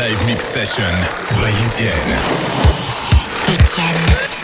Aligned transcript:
Live 0.00 0.24
Mix 0.24 0.44
Session 0.44 0.94
by 1.36 1.50
Etienne. 1.66 2.16
Etienne. 3.52 4.39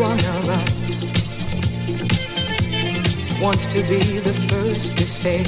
One 0.00 0.18
of 0.18 0.48
us 0.48 1.02
wants 3.40 3.66
to 3.66 3.82
be 3.82 4.18
the 4.20 4.32
first 4.48 4.96
to 4.96 5.04
say 5.04 5.42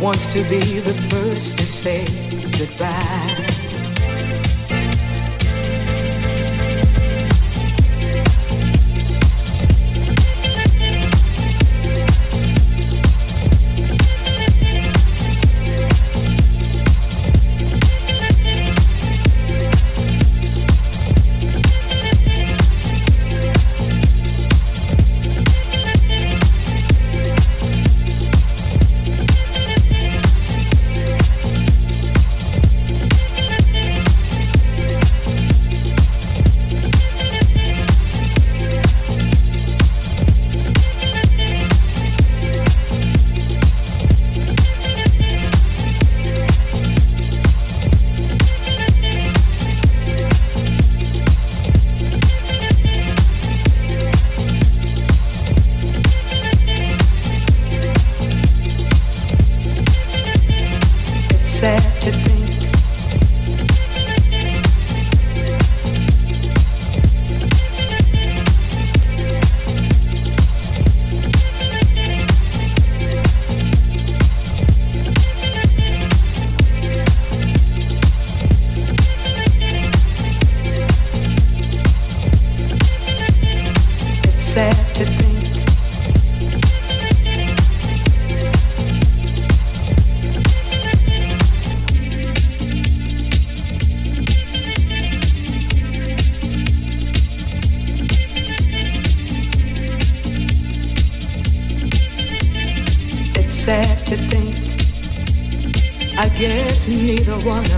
wants 0.00 0.26
to 0.28 0.42
be 0.48 0.78
the 0.80 0.94
first 1.10 1.56
to 1.58 1.64
say 1.64 2.06
goodbye 2.58 3.57
wanna 107.48 107.77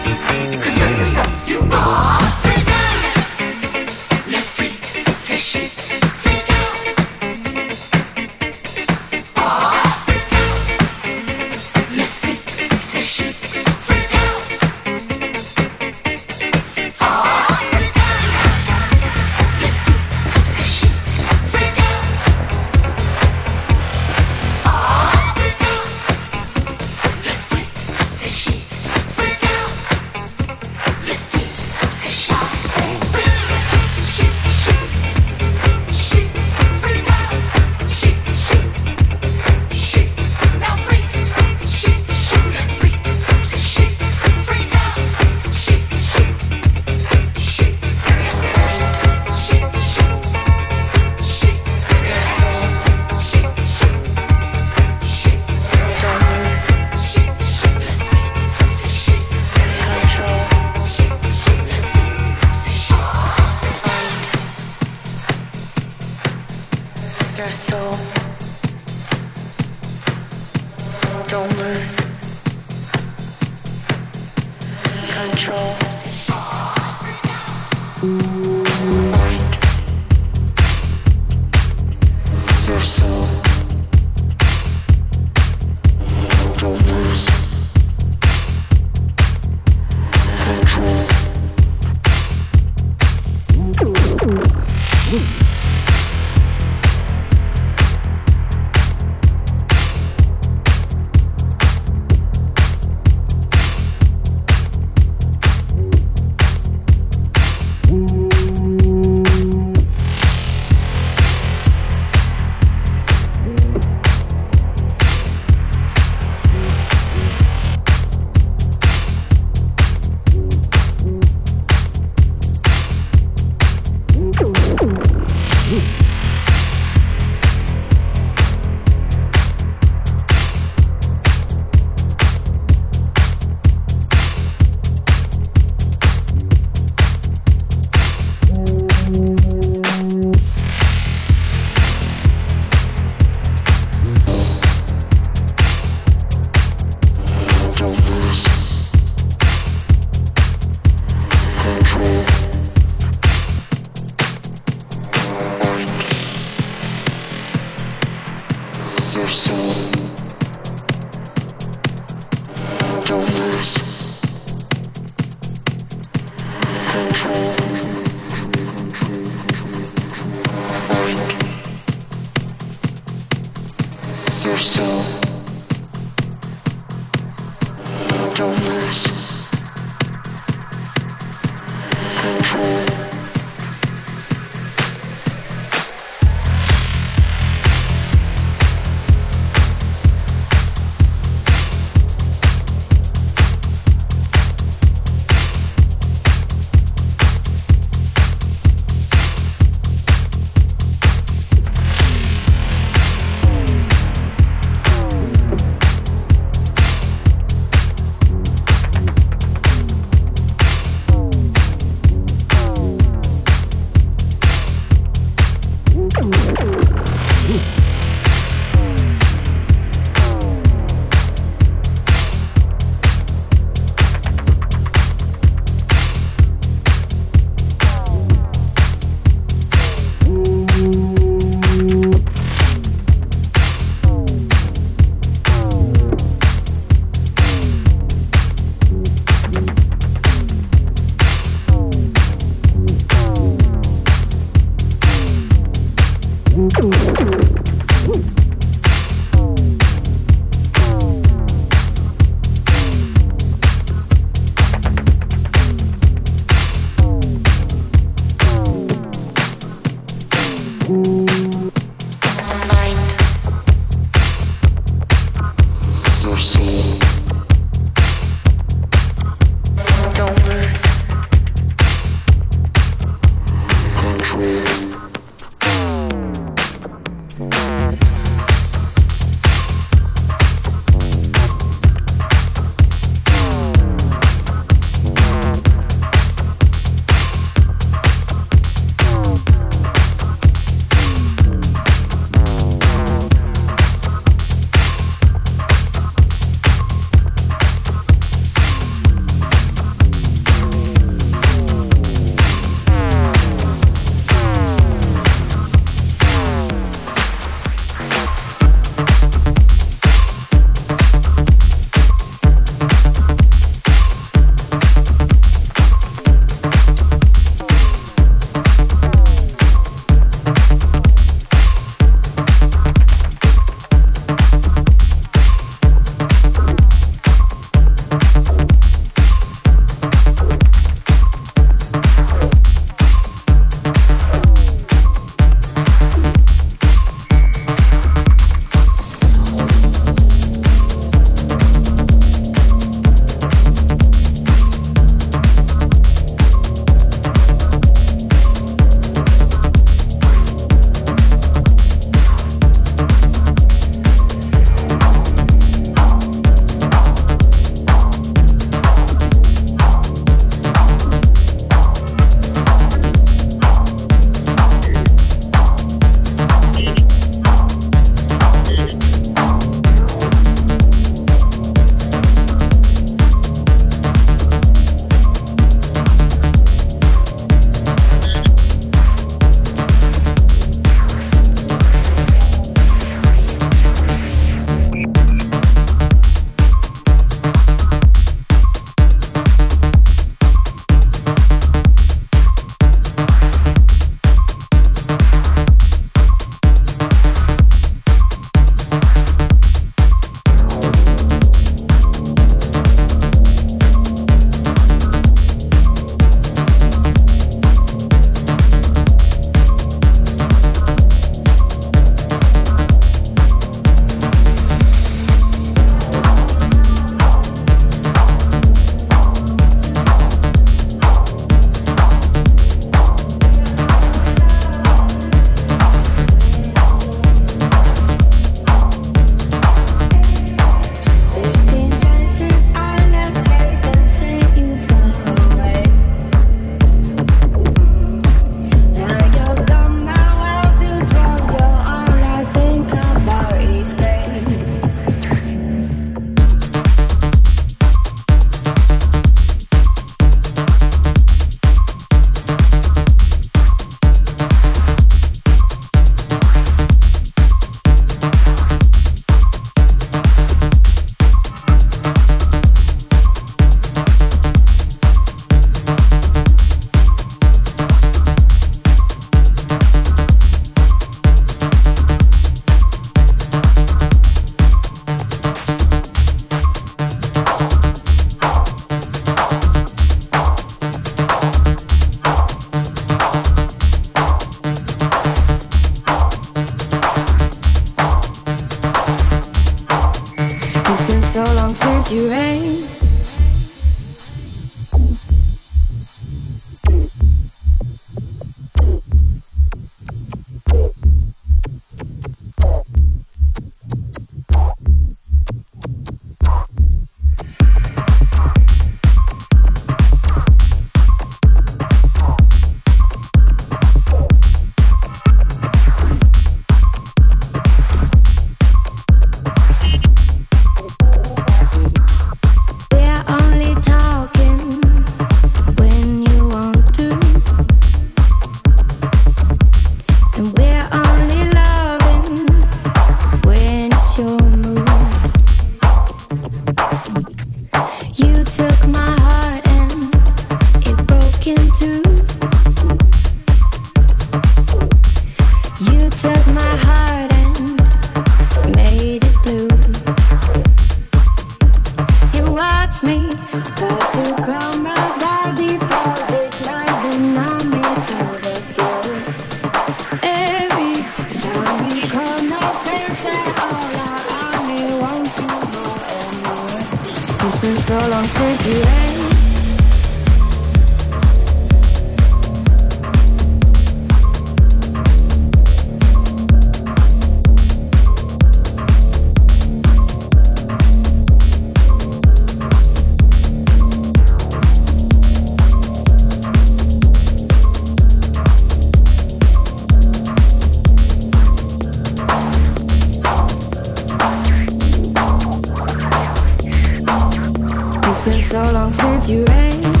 been 598.25 598.41
so 598.41 598.71
long 598.71 598.93
since 598.93 599.27
you 599.29 599.43
ate 599.49 600.00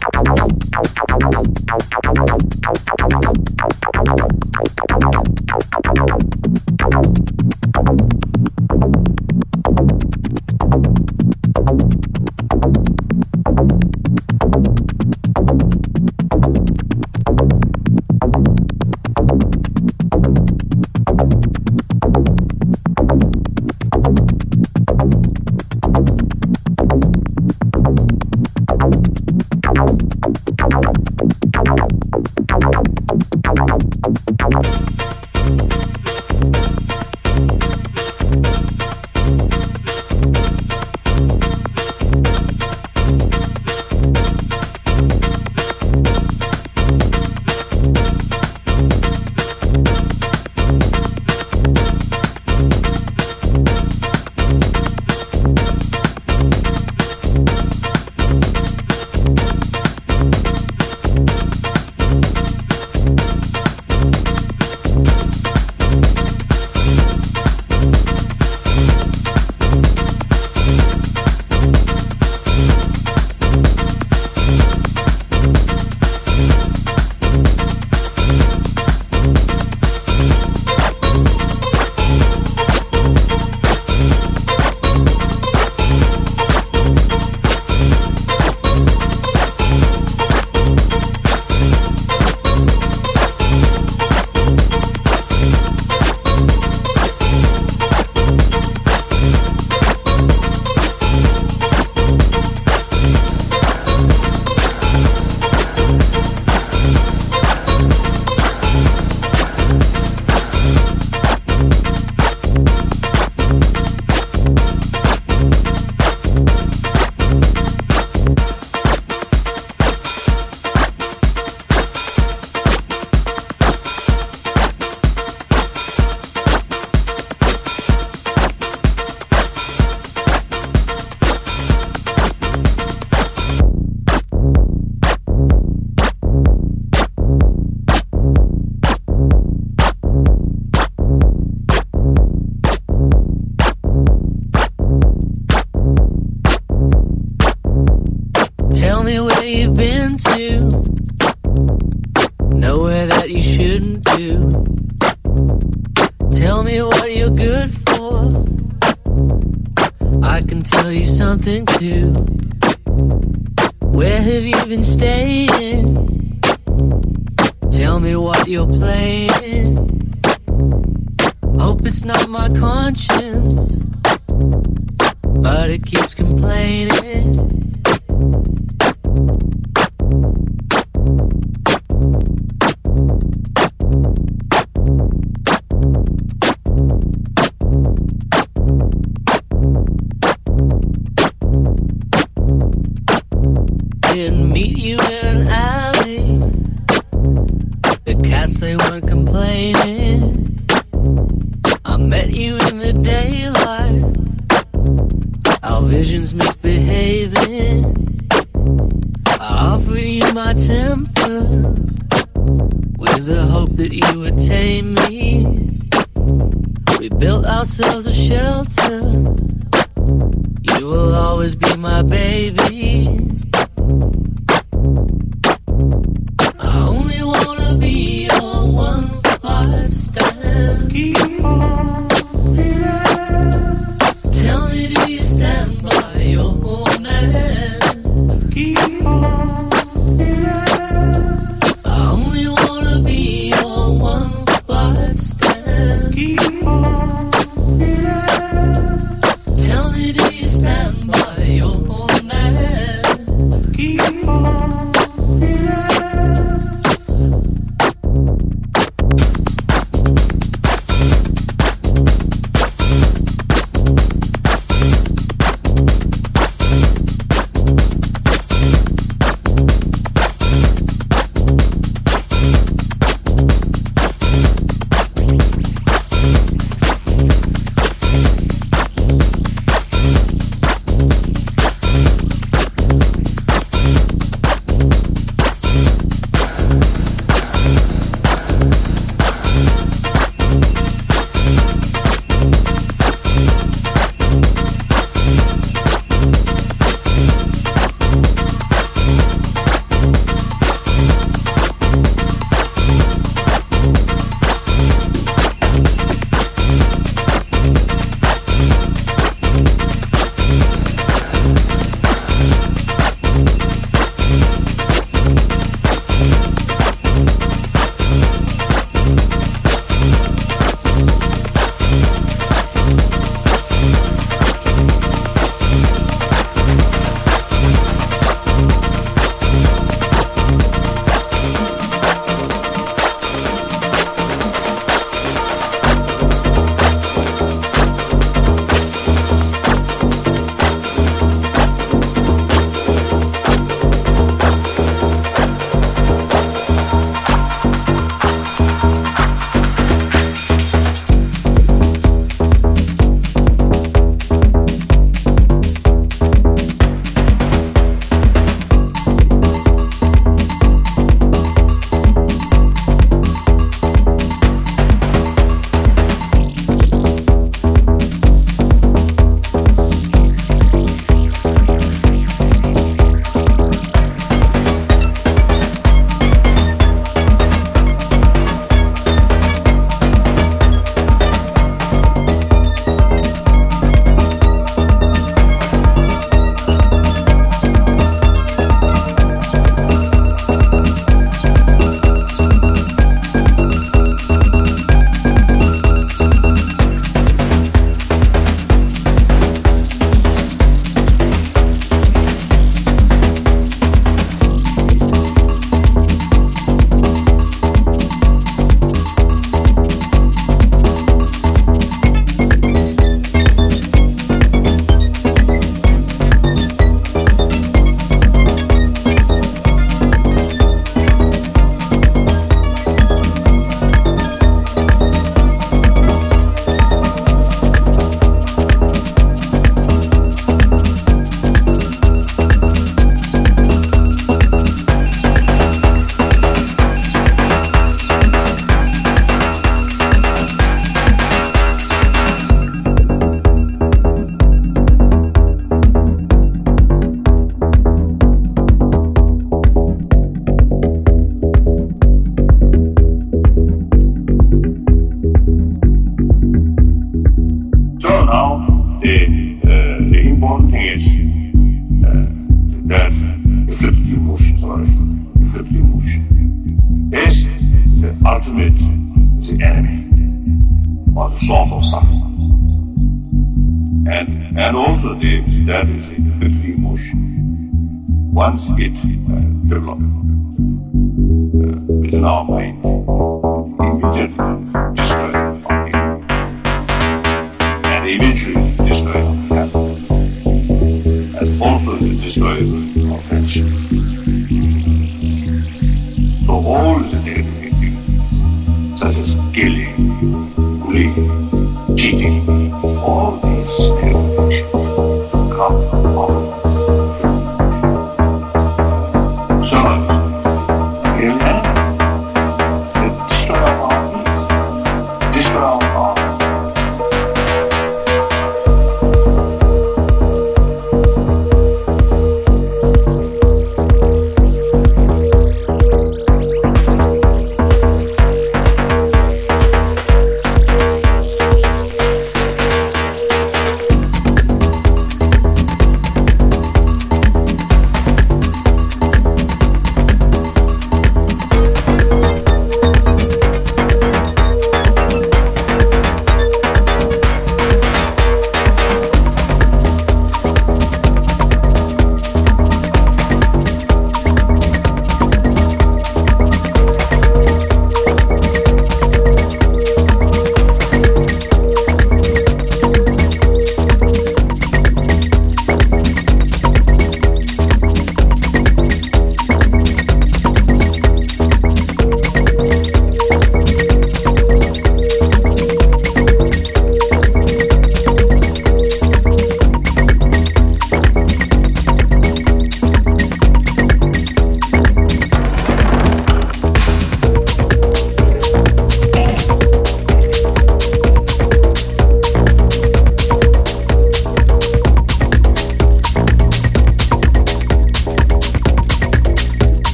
Thank 0.00 0.38